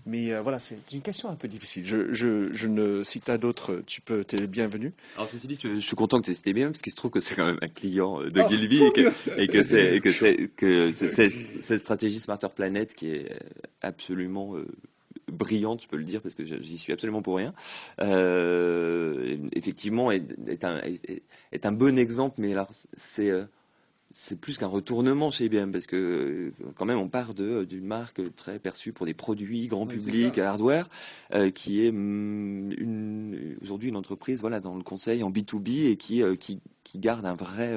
[0.06, 1.86] Mais euh, voilà, c'est une question un peu difficile.
[1.86, 4.92] Je, je, je ne, si tu as d'autres, tu peux, tu es bienvenu.
[5.16, 7.20] Alors, ceci dit, je, suis content que tu cité bien, parce qu'il se trouve que
[7.20, 10.48] c'est quand même un client de oh, Gilby et que, et que c'est, que c'est,
[10.56, 13.38] que cette stratégie Smarter Planet qui est
[13.82, 14.66] absolument euh,
[15.30, 17.52] brillante, je peux le dire, parce que j'y suis absolument pour rien.
[18.00, 23.30] Euh, effectivement, est, est, un, est, est, un bon exemple, mais alors c'est
[24.20, 27.86] c'est plus qu'un retournement chez IBM parce que euh, quand même on part de d'une
[27.86, 30.90] marque très perçue pour des produits grand public, hardware,
[31.32, 35.96] euh, qui est mm, une, aujourd'hui une entreprise voilà dans le conseil en B2B et
[35.96, 37.74] qui euh, qui, qui, garde un vrai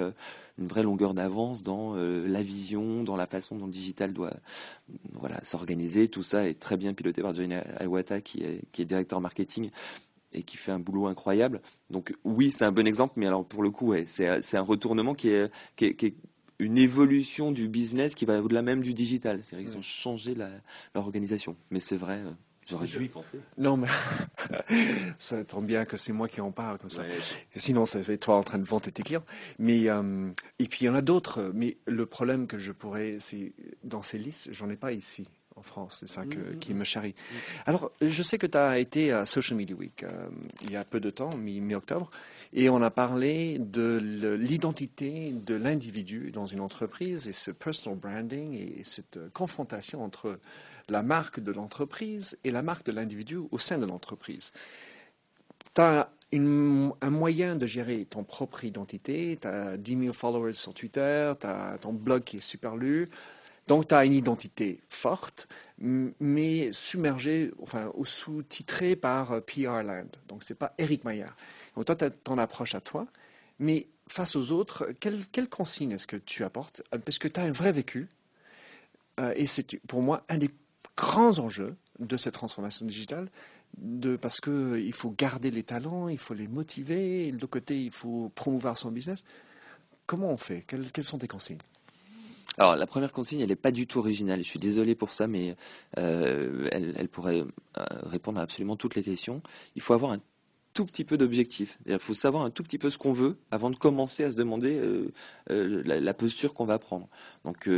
[0.58, 4.34] une vraie longueur d'avance dans la vision, dans la façon dont le digital doit
[5.14, 6.10] voilà s'organiser.
[6.10, 9.70] Tout ça est très bien piloté par Johnny Iwata qui est qui est directeur marketing
[10.34, 11.62] et qui fait un boulot incroyable.
[11.90, 15.14] Donc oui, c'est un bon exemple, mais alors pour le coup, ouais, c'est un retournement
[15.14, 16.16] qui est, qui est, qui est
[16.64, 19.42] une évolution du business qui va au-delà même du digital.
[19.42, 20.50] C'est-à-dire qu'ils ont changé la,
[20.96, 21.56] leur organisation.
[21.72, 22.32] Mais c'est vrai, euh,
[22.68, 23.40] j'aurais dû y penser.
[23.58, 23.88] Non, mais
[25.20, 27.04] ça tombe bien que c'est moi qui en parle comme ça.
[27.56, 29.26] Sinon, ça fait toi en train de vanter tes clients.
[29.60, 31.52] Mais, euh, et puis, il y en a d'autres.
[31.54, 35.62] Mais le problème que je pourrais, c'est dans ces listes, j'en ai pas ici en
[35.62, 35.98] France.
[36.00, 37.16] C'est ça que, qui me charrie.
[37.66, 40.28] Alors, je sais que tu as été à Social Media Week euh,
[40.64, 42.10] il y a peu de temps, mi-octobre,
[42.54, 44.00] et on a parlé de
[44.40, 50.40] l'identité de l'individu dans une entreprise et ce personal branding et cette confrontation entre
[50.88, 54.54] la marque de l'entreprise et la marque de l'individu au sein de l'entreprise.
[55.74, 60.74] Tu as un moyen de gérer ton propre identité, tu as 10 000 followers sur
[60.74, 63.10] Twitter, tu as ton blog qui est super lu,
[63.68, 65.48] donc, tu as une identité forte,
[65.80, 70.08] mais submergée, enfin, ou sous-titrée par euh, PR Land.
[70.28, 71.36] Donc, ce n'est pas Eric Maillard.
[71.76, 73.08] Donc, toi, tu as ton approche à toi,
[73.60, 76.84] mais face aux autres, quelle, quelle consigne est-ce que tu apportes?
[77.06, 78.10] Parce que tu as un vrai vécu,
[79.20, 80.50] euh, et c'est pour moi un des
[80.98, 83.30] grands enjeux de cette transformation digitale,
[83.78, 87.92] de, parce qu'il faut garder les talents, il faut les motiver, de l'autre côté, il
[87.92, 89.26] faut promouvoir son business.
[90.06, 90.64] Comment on fait?
[90.68, 91.60] Quelles, quelles sont tes consignes?
[92.58, 94.40] Alors la première consigne, elle n'est pas du tout originale.
[94.44, 95.56] Je suis désolé pour ça, mais
[95.98, 99.42] euh, elle, pourrait euh, répondre à absolument toutes les questions.
[99.76, 100.20] Il faut avoir un
[100.74, 101.80] tout petit peu d'objectif.
[101.86, 104.38] Il faut savoir un tout petit peu ce qu'on veut avant de commencer à se
[104.38, 104.80] demander
[105.50, 107.08] euh, la, posture qu'on va prendre.
[107.44, 107.70] Donc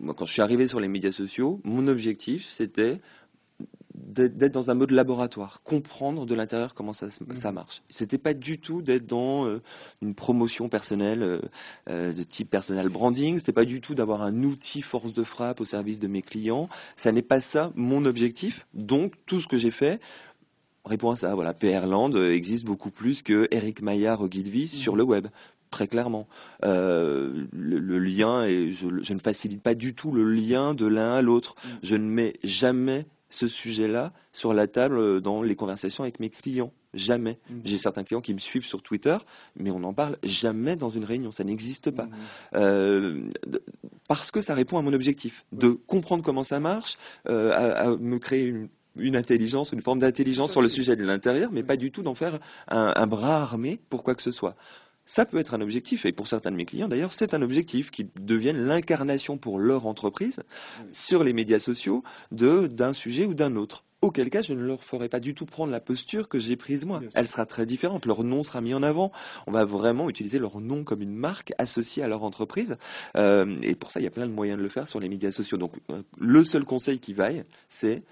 [0.00, 3.00] moi, quand je suis arrivé sur les médias sociaux, mon objectif, c'était
[4.06, 7.34] d'être dans un mode laboratoire, comprendre de l'intérieur comment ça, mhm.
[7.34, 7.82] ça marche.
[7.88, 9.60] C'était pas du tout d'être dans euh,
[10.00, 11.40] une promotion personnelle euh,
[11.90, 13.38] euh, de type personal branding.
[13.38, 16.68] C'était pas du tout d'avoir un outil force de frappe au service de mes clients.
[16.94, 18.66] Ça n'est pas ça mon objectif.
[18.74, 20.00] Donc tout ce que j'ai fait
[20.84, 21.34] répond à ça.
[21.34, 24.68] Voilà, PR Land existe beaucoup plus que Eric Maillard Ogilvy mhm.
[24.68, 25.26] sur le web
[25.72, 26.28] très clairement.
[26.62, 31.22] le, lien, et je, je, ne facilite pas du tout le lien de l'un à
[31.22, 31.56] l'autre.
[31.56, 31.70] Mhm.
[31.82, 36.30] Je ne mets jamais ce sujet-là sur la table euh, dans les conversations avec mes
[36.30, 36.72] clients.
[36.94, 37.38] Jamais.
[37.50, 37.60] Mhm.
[37.64, 39.16] J'ai certains clients qui me suivent sur Twitter,
[39.56, 41.30] mais on n'en parle jamais dans une réunion.
[41.30, 42.06] Ça n'existe pas.
[42.06, 42.12] Mhm.
[42.54, 43.30] Euh,
[44.08, 46.96] parce que ça répond à mon objectif de comprendre comment ça marche,
[47.28, 48.54] euh, à, me créer
[48.96, 52.14] une, intelligence, une forme d'intelligence sur le sujet de l'intérieur, mais pas du tout d'en
[52.14, 54.56] faire un, bras armé pour quoi que ce soit.
[55.06, 57.90] Ça peut être un objectif, et pour certains de mes clients d'ailleurs, c'est un objectif
[57.90, 60.42] qui devienne l'incarnation pour leur entreprise
[60.92, 63.84] sur les médias sociaux de d'un sujet ou d'un autre.
[64.02, 66.84] Auquel cas, je ne leur ferai pas du tout prendre la posture que j'ai prise
[66.84, 67.00] moi.
[67.14, 68.04] Elle sera très différente.
[68.04, 69.10] Leur nom sera mis en avant.
[69.46, 72.76] On va vraiment utiliser leur nom comme une marque associée à leur entreprise.
[73.16, 75.08] Euh, et pour ça, il y a plein de moyens de le faire sur les
[75.08, 75.56] médias sociaux.
[75.56, 78.02] Donc, euh, le seul conseil qui vaille, c'est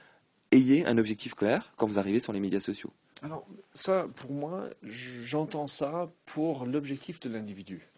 [0.53, 2.93] ayez un objectif clair quand vous arrivez sur les médias sociaux.
[3.25, 7.89] Alors, ça, pour moi, j'entends ça pour l'objectif de l'individu.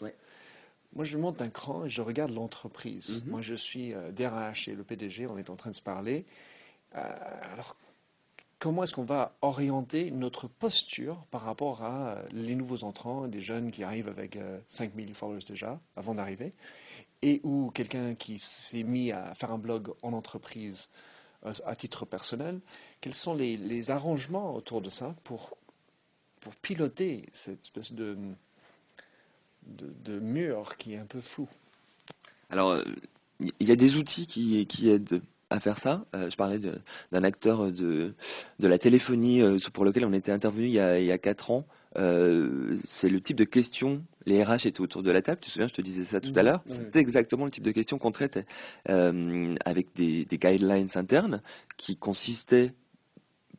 [0.94, 3.22] Moi, je monte un cran et je regarde l'entreprise.
[3.24, 3.30] Mhm.
[3.32, 6.24] Moi, je suis euh, DRH et le PDG, on est en train de se parler.
[6.94, 7.02] Euh,
[7.52, 7.76] alors,
[8.60, 13.40] comment est-ce qu'on va orienter notre posture par rapport à euh, les nouveaux entrants, des
[13.40, 16.54] jeunes qui arrivent avec 5000 followers déjà, avant d'arriver,
[17.22, 20.88] et ou quelqu'un qui s'est mis à faire un blog en entreprise
[21.42, 22.60] à titre personnel,
[23.00, 25.56] quels sont les, arrangements autour de ça pour,
[26.40, 28.16] pour piloter cette espèce de,
[29.66, 31.48] de, mur qui est un peu flou?
[32.50, 32.82] Alors,
[33.40, 35.20] il y a des outils qui, qui aident
[35.50, 36.04] à faire ça.
[36.14, 38.14] Euh, je parlais d'un acteur de,
[38.58, 41.18] de la téléphonie euh, pour lequel on était intervenu il y a, il y a
[41.18, 41.66] 4 ans.
[41.98, 45.52] Euh, c'est le type de questions les RH étaient autour de la table, tu te
[45.52, 48.10] souviens, je te disais ça tout à l'heure, c'est exactement le type de questions qu'on
[48.10, 48.44] traitait,
[48.90, 51.40] euh, avec des, des, guidelines internes
[51.76, 52.74] qui consistaient,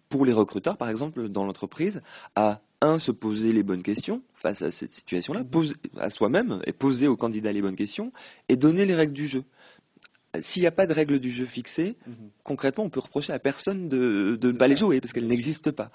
[0.10, 2.02] pour les recruteurs par exemple, dans l'entreprise,
[2.36, 6.73] à un, se poser les bonnes questions face à cette situation-là, poser à soi-même et
[6.73, 8.12] poser au candidat les bonnes questions
[8.50, 9.43] et donner les règles du jeu.
[10.41, 12.15] S'il n'y a pas de règles du jeu fixées, Mhm.
[12.43, 15.71] concrètement, on peut reprocher à personne de, de ne pas les jouer parce qu'elles n'existent
[15.71, 15.89] pas.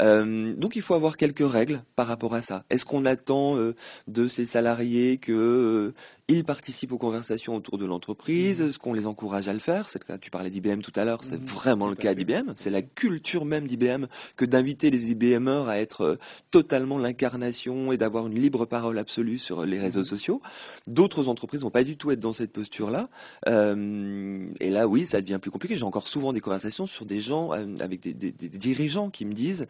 [0.00, 2.64] Euh, donc, il faut avoir quelques règles par rapport à ça.
[2.70, 3.74] Est-ce qu'on attend euh,
[4.06, 5.94] de ces salariés que euh,
[6.30, 9.98] ils participent aux conversations autour de l'entreprise Est-ce qu'on les encourage à le faire C'est.
[10.20, 11.24] Tu parlais d'IBM tout à l'heure.
[11.24, 12.52] C'est Mhm, vraiment tout le cas d'IBM.
[12.56, 14.04] C'est la culture même d'IBM
[14.36, 16.16] que d'inviter les IBMers à être euh,
[16.50, 20.04] totalement l'incarnation et d'avoir une libre parole absolue sur les réseaux Mhm.
[20.04, 20.42] sociaux.
[20.86, 23.08] D'autres entreprises vont pas du tout être dans cette posture-là.
[23.48, 25.76] Euh, et là, oui, ça devient plus compliqué.
[25.78, 29.24] J'ai encore souvent des conversations sur des gens euh, avec des, des- des dirigeants qui
[29.24, 29.66] me disent.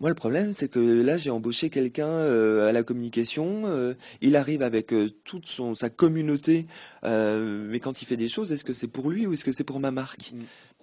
[0.00, 3.64] Moi, le problème, c'est que là, j'ai embauché quelqu'un euh, à la communication.
[3.66, 6.66] euh, il arrive avec euh, toute son, sa communauté,
[7.04, 9.52] euh, mais quand il fait des choses, est-ce que c'est pour lui ou est-ce que
[9.52, 10.32] c'est pour ma marque?
[10.32, 10.38] Mm.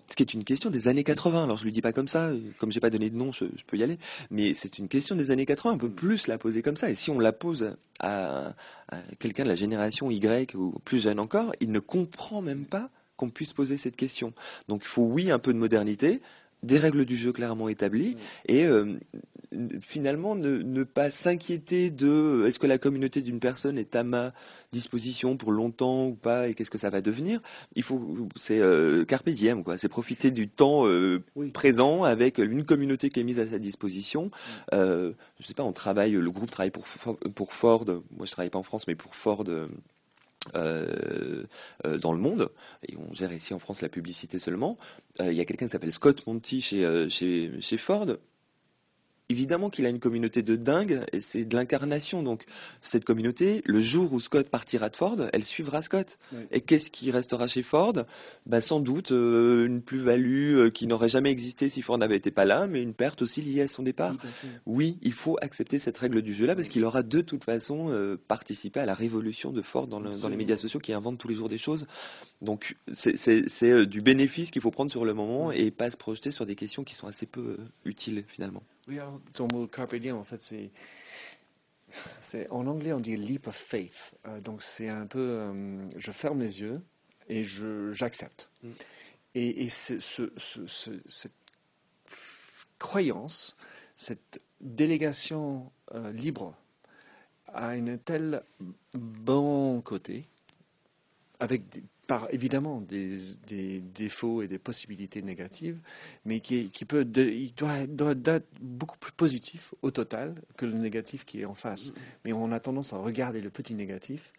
[0.10, 1.46] Ce qui est une question des années 80.
[1.46, 3.64] Alors, je lui dis pas comme ça, comme j'ai pas donné de nom, je, je
[3.66, 3.98] peux y aller.
[4.30, 5.74] Mais c'est une question des années 80.
[5.74, 6.90] On peut plus la poser comme ça.
[6.92, 8.54] Et si on la pose à,
[8.90, 12.90] à quelqu'un de la génération Y ou plus jeune encore, il ne comprend même pas
[13.18, 14.32] qu'on puisse poser cette question.
[14.70, 16.22] Donc, il faut oui un peu de modernité,
[16.64, 18.18] des règles du jeu clairement établies
[18.48, 18.98] et euh,
[19.82, 24.34] finalement ne, ne pas s'inquiéter de est-ce que la communauté d'une personne est à ma
[24.72, 27.40] disposition pour longtemps ou pas et qu'est-ce que ça va devenir?
[27.76, 29.78] Il faut c'est euh, carpe diem quoi.
[29.78, 31.50] C'est profiter du temps euh, Oui.
[31.52, 34.32] présent avec une communauté qui est mise à sa disposition.
[34.74, 36.86] Euh, je sais pas on travaille le groupe travaille pour
[37.36, 37.86] pour Ford.
[37.86, 39.46] Moi je travaille pas en France mais pour Ford
[40.56, 41.44] euh,
[41.86, 42.50] euh, dans le monde
[42.88, 44.78] et on gère ici en France la publicité seulement.
[45.20, 48.08] Euh, Il y a quelqu'un qui s'appelle Scott Monty chez Ford.
[49.30, 52.24] Évidemment qu'il a une communauté de dingue et c'est de l'incarnation.
[52.24, 52.46] Donc
[52.82, 56.18] cette communauté, le jour où Scott partira de Ford, elle suivra Scott.
[56.32, 56.40] Oui.
[56.52, 57.94] Et qu'est-ce qui restera chez Ford?
[58.46, 62.32] Bah, Sans doute euh, une plus-value euh, qui n'aurait jamais existé si Ford n'avait été
[62.32, 64.14] pas là, mais une perte aussi liée à son départ.
[64.66, 68.16] Oui, il faut accepter cette règle du jeu-là parce qu'il aura de toute façon euh,
[68.30, 71.28] participé à la révolution de Ford dans, le- dans les médias sociaux qui inventent tous
[71.28, 71.86] les jours des choses.
[72.42, 76.46] Donc c'est- du bénéfice qu'il faut prendre sur le moment et pas se projeter sur
[76.46, 78.64] des questions qui sont assez peu utiles finalement.
[78.88, 80.72] Oui, alors, ton mot carpe diem, en fait, c'est.
[82.22, 84.16] c'est en anglais, on dit leap of faith.
[84.26, 85.20] Euh, donc, c'est un peu.
[85.20, 86.82] euh, je ferme les yeux
[87.28, 88.50] et je, j'accepte.
[88.64, 88.70] Mm.
[89.36, 91.32] Et, et ce, ce- ce- ce- cette
[92.80, 93.56] croyance,
[93.96, 96.56] cette délégation euh, libre
[97.48, 98.44] a une telle
[98.94, 100.28] bon côté,
[101.40, 103.18] avec des- par évidemment des,
[103.94, 105.78] défauts et des possibilités négatives,
[106.26, 111.26] mais qui, peut, il doit, doit être beaucoup plus positif au total que le négatif
[111.26, 111.92] qui est en face.
[112.26, 114.32] Mais on a tendance à regarder le petit négatif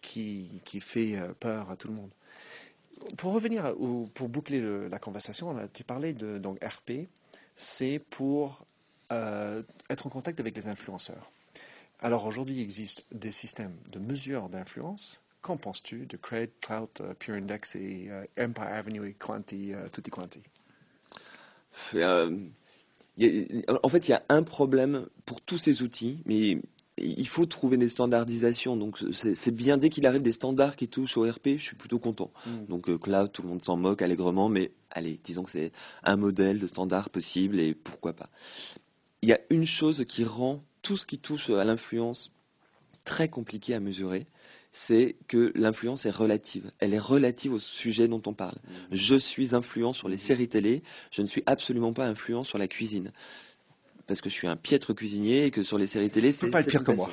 [0.00, 2.10] qui, qui fait euh, peur à tout le monde.
[3.16, 7.08] Pour revenir, au- pour boucler le- la conversation, tu parlais de donc RP,
[7.54, 8.64] c'est pour
[9.12, 11.30] euh, être en contact avec les influenceurs.
[12.00, 15.22] Alors aujourd'hui, il existe des systèmes de mesure d'influence.
[15.42, 19.88] Qu'en penses-tu de Craig, Clout, euh, Pure Index et euh, Empire Avenue et Quanti, euh,
[19.92, 20.40] Tutti Quanti?
[21.94, 26.60] En fait, il y a un problème pour tous ces outils, mais
[27.00, 28.76] il faut trouver des standardisations.
[28.76, 31.98] Donc c'est bien dès qu'il arrive des standards qui touchent au RP, je suis plutôt
[31.98, 32.30] content.
[32.68, 35.72] Donc euh, cloud, tout le monde s'en moque allègrement, mais allez, disons que c'est
[36.02, 38.30] un modèle de standard possible et pourquoi pas.
[39.22, 42.32] Il y a une chose qui rend tout ce qui touche à l'influence
[43.04, 44.26] très compliqué à mesurer,
[44.72, 46.70] c'est que l'influence est relative.
[46.78, 48.54] Elle est relative au sujet dont on parle.
[48.92, 52.68] Je suis influent sur les séries télé, je ne suis absolument pas influent sur la
[52.68, 53.10] cuisine.
[54.06, 56.60] Parce que je suis un piètre cuisinier et que sur les séries télé, c'est pas
[56.62, 57.10] être pire que moi.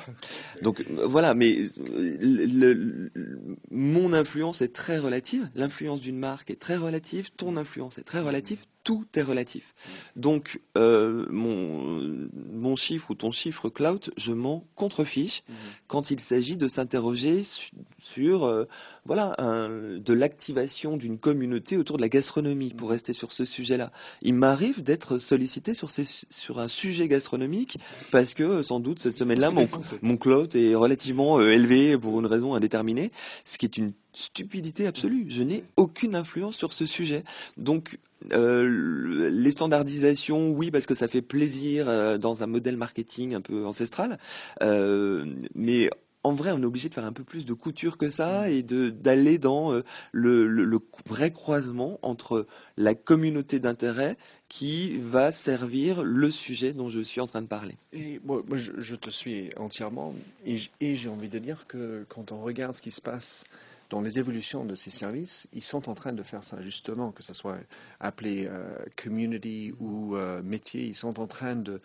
[0.62, 2.44] Donc euh, voilà, mais euh, le-
[2.74, 7.98] le- le- mon influence est très relative, l'influence d'une marque est très relative, ton influence
[7.98, 9.74] est très relative, tout est relatif.
[10.16, 15.42] Donc euh, mon, mon chiffre ou ton chiffre cloud, je m'en contrefiche
[15.88, 18.64] quand il s'agit de s'interroger su- sur euh,
[19.08, 23.90] voilà un- de l'activation d'une communauté autour de la gastronomie pour rester sur ce sujet-là.
[24.22, 27.78] Il m'arrive d'être sollicité sur, ces, sur un sujet gastronomique
[28.12, 29.66] parce que sans doute cette semaine-là mon,
[30.02, 30.16] mon
[30.54, 33.10] est relativement euh, élevé pour une raison indéterminée,
[33.44, 35.26] ce qui est une stupidité absolue.
[35.30, 37.24] Je n'ai aucune influence sur ce sujet.
[37.56, 37.98] Donc
[38.32, 43.34] euh, le- les standardisations, oui, parce que ça fait plaisir euh, dans un modèle marketing
[43.34, 44.18] un peu ancestral,
[44.62, 45.88] euh, mais
[46.24, 48.62] en vrai, on est obligé de faire un peu plus de couture que ça et
[48.62, 54.16] de d'aller dans euh, le, le- le vrai croisement entre la communauté d'intérêt
[54.48, 57.74] qui va servir le sujet dont je suis en train de parler.
[57.92, 60.14] Et moi, moi, je, je te suis entièrement.
[60.46, 63.44] Et, j'ai envie de dire que quand on regarde ce qui se passe
[63.90, 67.22] dans les évolutions de ces services, ils sont en train de faire ça justement, que
[67.22, 67.58] ce soit
[68.00, 71.80] appelé euh, community ou euh, métier, ils sont en train de,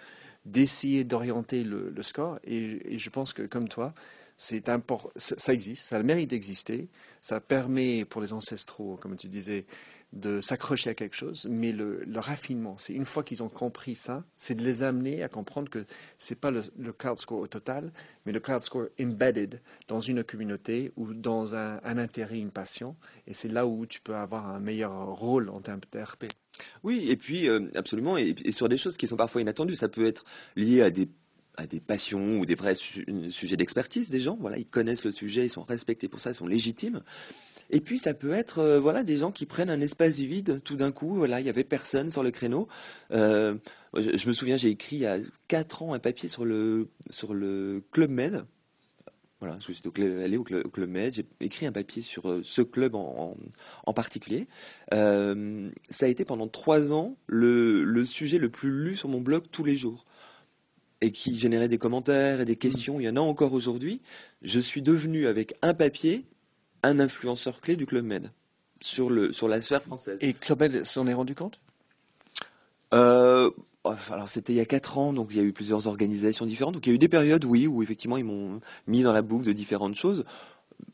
[0.45, 2.39] d'essayer d'orienter le, score.
[2.45, 3.93] Et, je pense que, comme toi,
[4.43, 4.69] c'est
[5.15, 6.89] ça existe, ça a le mérite d'exister.
[7.21, 9.65] Ça permet pour les ancestraux, comme tu disais,
[10.11, 14.23] de s'accrocher à quelque chose, mais le, raffinement, c'est une fois qu'ils ont compris ça,
[14.37, 15.85] c'est de les amener à comprendre que
[16.19, 17.91] ce n'est pas le, cloud score au total,
[18.25, 22.95] mais le cloud score embedded dans une communauté ou dans un, intérêt, une passion,
[23.27, 26.25] et c'est là où tu peux avoir un meilleur rôle en termes d'RP.
[26.83, 30.05] Oui, et puis euh, absolument, et, sur des choses qui sont parfois inattendues, ça peut
[30.05, 30.25] être
[30.55, 31.07] lié à des
[31.55, 34.37] à des passions ou des vrais sujets d'expertise des gens.
[34.39, 37.01] Voilà, ils connaissent le sujet, ils sont respectés pour ça, ils sont légitimes.
[37.69, 40.75] Et puis ça peut être euh, voilà des gens qui prennent un espace vide tout
[40.75, 41.15] d'un coup.
[41.15, 42.67] Voilà, il y avait personne sur le créneau.
[43.11, 43.55] Euh,
[43.95, 47.33] je, me souviens, j'ai écrit il y a quatre ans un papier sur le sur
[47.33, 48.45] le club Med.
[49.39, 49.83] Voilà, je suis
[50.23, 53.35] allé au club, Med, j'ai écrit un papier sur euh, ce club en,
[53.85, 54.47] en, particulier.
[54.89, 59.43] ça a été pendant trois ans le, le sujet le plus lu sur mon blog
[59.51, 60.05] tous les jours
[61.03, 62.99] et qui générait des commentaires et des questions.
[62.99, 64.01] Il y en a encore aujourd'hui.
[64.41, 66.25] Je suis devenu avec un papier
[66.81, 68.31] un influenceur clé du Club Med
[68.81, 70.17] sur, le, sur la sphère française.
[70.21, 71.59] Et Club Med s'en est rendu compte?
[72.93, 73.51] Euh,
[73.83, 76.75] alors c'était il y a quatre ans, donc il y a eu plusieurs organisations différentes.
[76.75, 79.21] Donc il y a eu des périodes, oui, où effectivement ils m'ont mis dans la
[79.21, 80.23] boucle de différentes choses.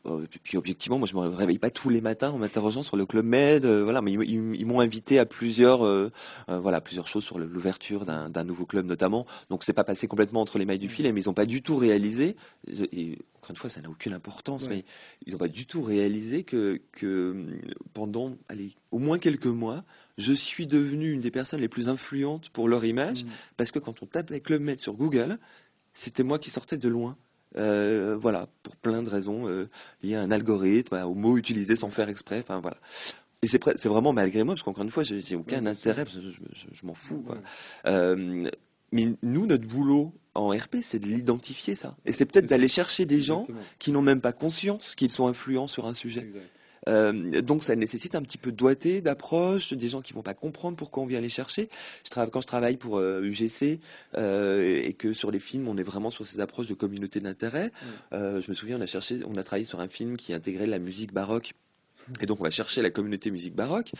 [0.06, 3.06] Euh, puis objectivement, moi je me réveille pas tous les matins en m'interrogeant sur le
[3.06, 6.10] club Med, euh, voilà, mais ils, m'ont invité à plusieurs, euh,
[6.48, 9.26] voilà, plusieurs choses sur l'ouverture d'un nouveau club notamment.
[9.50, 11.62] Donc c'est pas passé complètement entre les mailles du filet, mais ils ont pas du
[11.62, 12.36] tout réalisé.
[12.92, 14.84] Et encore une fois, ça n'a aucune importance, mais
[15.26, 17.46] ils ont pas du tout réalisé que que
[17.92, 19.84] pendant, allez, au moins quelques mois,
[20.18, 23.28] je suis devenu une des personnes les plus influentes pour leur image, mmh.
[23.56, 25.38] parce que quand on tapait Club Med sur Google,
[25.94, 27.16] c'était moi qui sortais de loin.
[27.56, 29.68] Euh, voilà, pour plein de raisons euh,
[30.02, 32.38] liées à un algorithme, au mot utilisé sans faire exprès.
[32.40, 32.76] Enfin voilà.
[33.42, 36.94] Et c'est c'est vraiment malgré moi parce qu'encore une fois, j'ai aucun intérêt, je, m'en
[36.94, 37.22] fous.
[37.26, 37.38] Quoi.
[37.86, 38.48] Euh,
[38.92, 41.96] mais nous, notre boulot en RP, c'est de l'identifier ça.
[42.04, 43.46] Et c'est peut-être d'aller chercher des gens
[43.78, 46.30] qui n'ont même pas conscience qu'ils sont influents sur un sujet.
[46.90, 50.34] Euh, donc ça nécessite un petit peu de doigté, d'approche, des gens qui vont pas
[50.34, 51.68] comprendre pourquoi on vient les chercher.
[52.04, 53.76] Je travaille, quand je travaille pour UGC euh,
[54.18, 57.70] euh, et que sur les films on est vraiment sur ces approches de communauté d'intérêt.
[58.12, 60.78] je me souviens on a cherché, on a travaillé sur un film qui intégrait la
[60.78, 61.52] musique baroque.
[62.20, 63.92] Et donc on va chercher la communauté musique baroque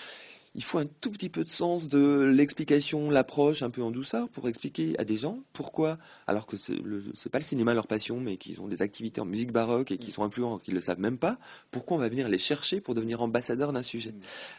[0.55, 4.29] il faut un tout petit peu de sens de l'explication, l'approche un peu en douceur
[4.29, 8.19] pour expliquer à des gens pourquoi, alors que c'est n'est pas le cinéma leur passion,
[8.19, 10.99] mais qu'ils ont des activités en musique baroque et qui sont influents, qu'ils le savent
[10.99, 11.39] même pas,
[11.71, 14.15] pourquoi on va venir les chercher pour devenir ambassadeur d'un sujet?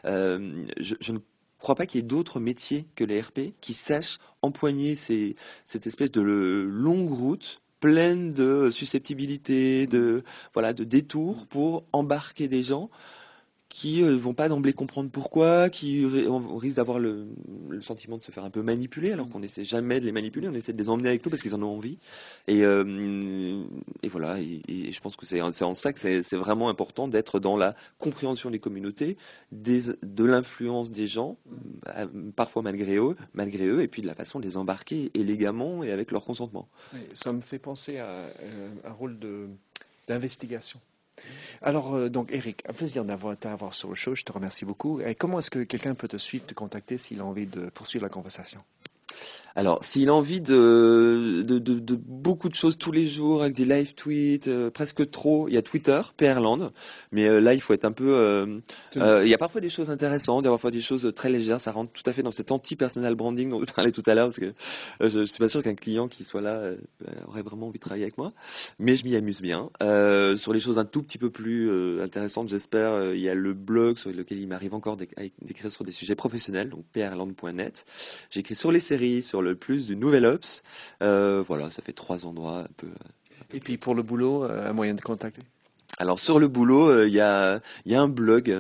[0.06, 1.19] Euh, je, ne
[1.60, 6.12] crois pas qu'il y ait d'autres métiers que les RP qui sachent empoigner cette espèce
[6.12, 10.23] de longue route pleine de susceptibilité, de
[10.54, 12.89] voilà, de détours pour embarquer des gens
[13.72, 17.30] qui euh, vont pas d'emblée comprendre pourquoi, qui risquent d'avoir le,
[17.80, 20.54] sentiment de se faire un peu manipuler, alors qu'on n'essaie jamais de les manipuler, on
[20.54, 21.98] essaie de les emmener avec nous parce qu'ils en ont envie.
[22.50, 23.64] Et, euh,
[24.04, 27.56] et voilà, et, je pense que c'est en ça que c'est vraiment important d'être dans
[27.56, 29.18] la compréhension des communautés,
[29.54, 31.38] des, de l'influence des gens,
[31.96, 35.82] euh, parfois malgré eux, malgré eux, et puis de la façon de les embarquer élégamment
[35.82, 36.68] et avec leur consentement.
[37.14, 38.26] ça me fait penser à
[38.84, 39.18] un rôle
[40.10, 40.82] d'investigation.
[41.62, 44.16] Alors, euh, donc, Eric, un plaisir d'avoir t'avoir sur le show.
[44.16, 45.02] Je te remercie beaucoup.
[45.02, 48.04] Et comment est-ce que quelqu'un peut te suivre, te contacter s'il a envie de poursuivre
[48.04, 48.62] la conversation?
[49.56, 53.66] Alors, s'il a envie de, de, de, beaucoup de choses tous les jours, avec des
[53.66, 56.72] live tweets, euh, presque trop, il y a Twitter, PRland,
[57.12, 58.14] mais euh, là, il faut être un peu...
[58.14, 58.60] Euh,
[58.96, 61.60] il y a parfois des choses intéressantes, il y a parfois des choses très légères,
[61.60, 64.28] ça rentre tout à fait dans cet anti-personal branding dont je parlais tout à l'heure,
[64.28, 64.54] parce que
[65.02, 66.62] je ne suis pas sûr qu'un client qui soit là
[67.28, 68.32] aurait vraiment envie de travailler avec moi,
[68.80, 69.70] mais je m'y amuse bien.
[70.38, 73.98] sur les choses un tout petit peu plus intéressantes, j'espère, il y a le blog
[73.98, 77.86] sur lequel il m'arrive encore d'écrire sur des sujets professionnels, donc prland.net.
[78.30, 80.63] J'écris sur les séries, sur le plus du Nouvel Ops.
[81.01, 82.88] Euh, voilà, ça fait trois endroits un peu.
[83.54, 85.41] Et puis pour le boulot, euh, un moyen de contacter?
[85.97, 88.56] Alors sur le boulot, euh, il y, a, y a un blog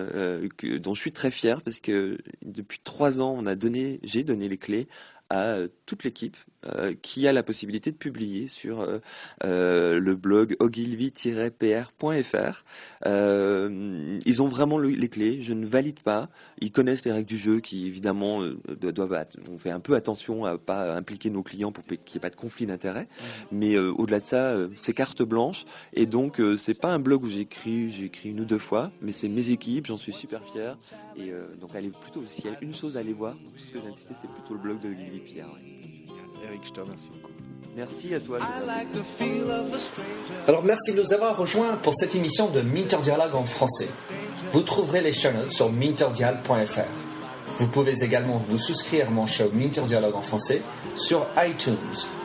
[0.79, 4.47] dont je suis très fier parce que depuis trois ans, on a donné, j'ai donné
[4.47, 4.87] les clés
[5.29, 6.37] à toute l'équipe
[6.67, 8.99] euh, qui a la possibilité de publier sur euh,
[9.43, 12.63] euh, le blog ogilvy-pr.fr.
[13.03, 16.29] ils ont vraiment les clés, je ne valide pas.
[16.59, 18.43] Ils connaissent les règles du jeu qui évidemment
[18.79, 19.25] doivent.
[19.51, 22.29] On fait un peu attention à pas impliquer nos clients pour qu'il n'y ait pas
[22.29, 23.07] de conflit d'intérêts.
[23.09, 23.23] Mmh.
[23.53, 25.65] Mais au-delà de ça, c'est carte blanche.
[25.93, 29.13] Et donc c'est pas un blog où j'écris, j'ai écrit une ou deux fois, mais
[29.13, 30.77] c'est mes équipes, j'en suis super fier.
[31.17, 33.71] Et donc allez plutôt, s'il y a une chose à aller voir, donc, tout ce
[33.71, 35.49] que j'ai cité, c'est plutôt le blog de Ogilvy Pierre.
[36.43, 37.31] Eric, je te remercie beaucoup.
[37.75, 38.39] Merci à toi.
[40.47, 43.87] Alors merci de nous avoir rejoints pour cette émission de Minter Dialogue en français.
[44.51, 46.81] Vous trouverez les channels sur minterdial.fr.
[47.57, 50.61] Vous pouvez également vous souscrire à mon show Minter Dialogue en français
[50.95, 51.75] sur iTunes,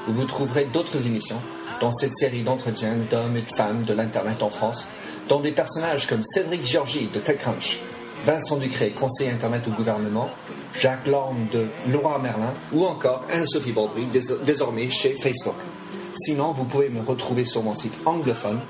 [0.08, 1.40] où vous trouverez d'autres émissions
[1.80, 4.88] dans cette série d'entretiens d'hommes et de femmes de l'Internet en France,
[5.28, 7.80] dont des personnages comme Cédric Georgie de TechCrunch,
[8.24, 10.30] Vincent Ducré, conseiller Internet au gouvernement,
[10.78, 14.06] Jacques Lorme de Laura Merlin ou encore Anne-Sophie Baudry,
[14.44, 15.56] désormais chez Facebook.
[16.16, 18.60] Sinon, vous pouvez me retrouver sur mon site anglophone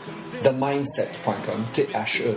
[0.42, 2.36] themindset.com, T-H-E-M-Y-N-D-S-E-T,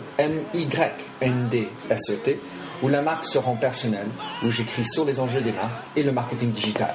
[2.82, 4.08] où la marque se rend personnelle,
[4.44, 6.94] où j'écris sur les enjeux des marques et le marketing digital.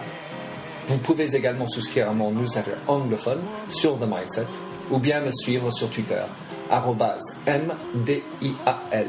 [0.89, 4.47] Vous pouvez également souscrire à mon newsletter anglophone sur The Mindset
[4.91, 6.23] ou bien me suivre sur Twitter,
[7.47, 9.09] MDIAL.